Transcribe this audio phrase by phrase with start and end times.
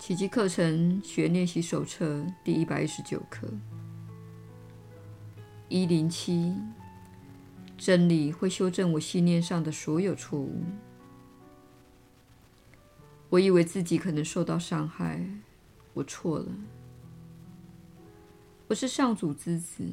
[0.00, 3.46] 奇迹课程学练习手册第一百一十九课。
[5.68, 6.56] 一零七，
[7.76, 10.64] 真理会修正我信念上的所有错误。
[13.28, 15.22] 我以为自己可能受到伤害，
[15.92, 16.46] 我错了。
[18.68, 19.84] 我是上主之子，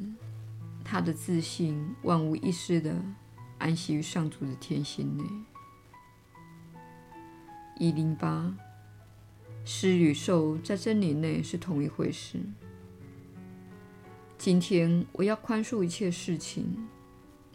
[0.82, 2.96] 他的自信万无一失的
[3.58, 5.24] 安息于上主的天心内。
[7.78, 8.56] 一零八，
[9.70, 12.38] 施与受在真理内是同一回事。
[14.38, 16.88] 今天我要宽恕一切事情，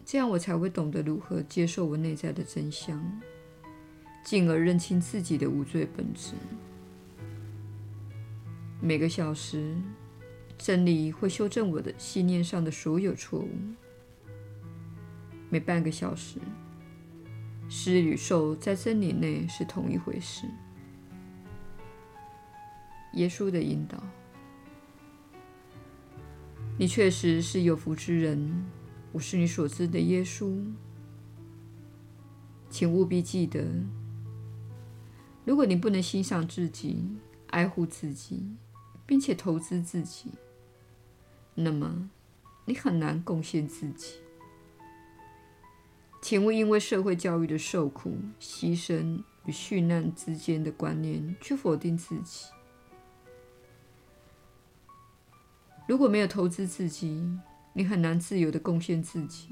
[0.05, 3.03] 这样我才会懂得如何接受我内在的真相，
[4.23, 6.33] 进而认清自己的无罪本质。
[8.79, 9.75] 每个小时，
[10.55, 13.49] 真理会修正我的信念上的所有错误。
[15.49, 16.37] 每半个小时。
[17.67, 20.45] 施与受在真理内是同一回事。
[23.13, 24.01] 耶稣的引导，
[26.77, 28.65] 你确实是有福之人。
[29.11, 30.65] 我是你所知的耶稣。
[32.71, 33.63] 请务必记得，
[35.45, 37.05] 如果你不能欣赏自己、
[37.51, 38.43] 爱护自己，
[39.05, 40.31] 并且投资自己，
[41.53, 42.09] 那么
[42.65, 44.15] 你很难贡献自己。
[46.19, 52.47] 请勿因为社会教育的受苦、牺牲与殉难之间的观念，去否定自己。
[55.85, 57.21] 如果没有投资自己，
[57.73, 59.49] 你很难自由地贡献自己。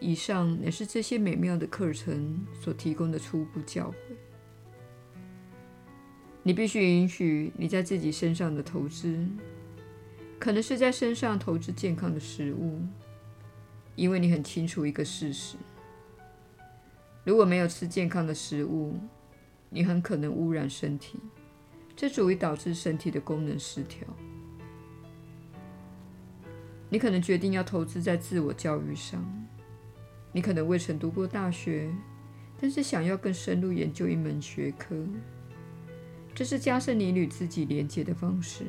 [0.00, 3.94] 以上乃是这些美妙的课程所提供的初步教诲。
[6.42, 9.26] 你必须允许你在自己身上的投资，
[10.38, 12.80] 可能是在身上投资健康的食物。
[13.94, 15.56] 因为你很清楚一个事实：
[17.24, 18.98] 如果没有吃健康的食物，
[19.70, 21.18] 你很可能污染身体，
[21.96, 24.06] 这足以导致身体的功能失调。
[26.88, 29.24] 你可能决定要投资在自我教育上，
[30.32, 31.90] 你可能未曾读过大学，
[32.60, 35.06] 但是想要更深入研究一门学科，
[36.34, 38.64] 这是加深你与自己连接的方式。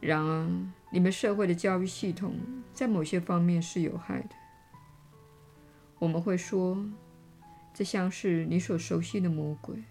[0.00, 0.48] 然而，
[0.92, 2.36] 你们社会的教育系统
[2.72, 4.30] 在某些方面是有害的。
[5.98, 6.84] 我们会说，
[7.72, 9.82] 这像是你所熟悉的魔鬼。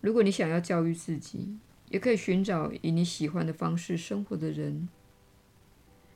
[0.00, 1.58] 如果你想要教育自己，
[1.90, 4.88] 也可以寻找以你喜欢的方式生活的人，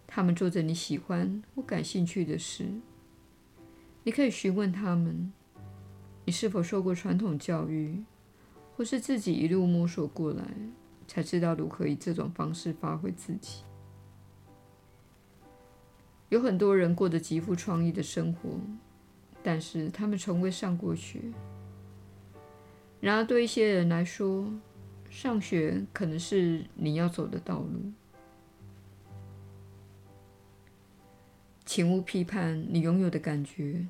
[0.07, 2.65] 他们做着你喜欢或感兴趣的事。
[4.05, 5.31] 你可以询问他们，
[6.25, 8.03] 你是否受过传统教育，
[8.77, 10.45] 或是自己一路摸索过来。
[11.07, 13.63] 才知道如何以这种方式发挥自己。
[16.31, 18.59] 有很多人过着极富创意的生活，
[19.43, 21.21] 但是他们从未上过学。
[23.03, 24.51] 然而，对一些人来说，
[25.15, 27.93] 上学可能是你要走的道路。
[31.65, 33.87] 请勿批判你拥有的感觉，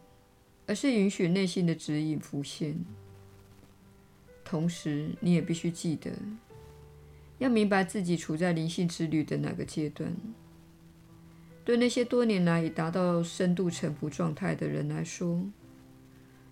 [0.66, 2.78] 而是允许内心的指引浮现。
[4.44, 6.12] 同时，你也必须记得。
[7.38, 10.14] 要明白自己处在灵性之旅的哪个阶段。
[11.64, 15.42] 对那些多年来已达到深度沉浮状态的人来说，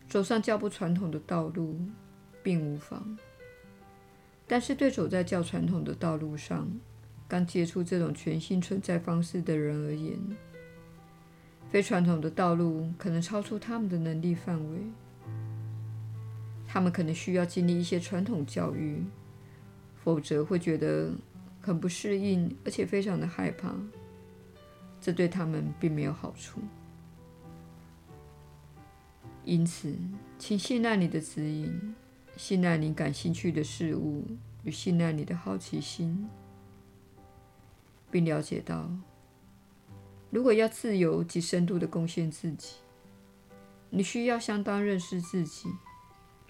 [0.08, 1.78] 走上较不传统的道路
[2.42, 3.18] 并无妨。
[4.52, 6.68] 但是对走在较传统的道路上，
[7.26, 10.18] 刚接触这种全新存在方式的人而言，
[11.70, 14.78] 非传统的道路可能超出他们的能力范围。
[16.68, 19.02] 他们可能需要经历一些传统教育。
[20.04, 21.12] 否则会觉得
[21.62, 23.72] 很不适应，而且非常的害怕。
[25.00, 26.60] 这对他们并没有好处。
[29.46, 29.96] 因此，
[30.38, 31.94] 请信赖你的指引，
[32.44, 34.26] 信赖你感兴趣的事物，
[34.64, 36.28] 与信赖你的好奇心，
[38.10, 38.90] 并了解到，
[40.28, 42.78] 如果要自由及深度的贡献自己，
[43.90, 45.68] 你需要相当认识自己，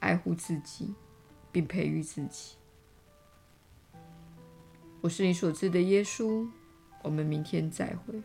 [0.01, 0.95] 爱护自己，
[1.53, 2.57] 并培育自己。
[5.03, 6.49] 我是你所知的耶稣，
[7.03, 8.23] 我们明天再会。